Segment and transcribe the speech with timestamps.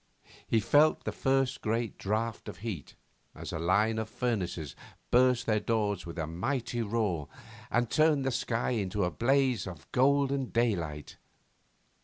[0.47, 2.95] He felt the first great draught of heat,
[3.35, 4.75] as a line of furnaces
[5.11, 7.27] burst their doors with a mighty roar
[7.69, 11.17] and turned the sky into a blaze of golden daylight.